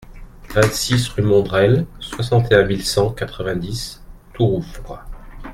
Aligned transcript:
vingt-six 0.49 1.09
rue 1.09 1.21
Mondrel, 1.21 1.85
soixante 1.99 2.51
et 2.51 2.55
un 2.55 2.65
mille 2.65 2.83
cent 2.83 3.11
quatre-vingt-dix 3.11 4.01
Tourouvre 4.33 5.05